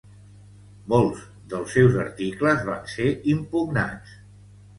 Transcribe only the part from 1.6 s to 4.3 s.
seus articles van ser impugnats.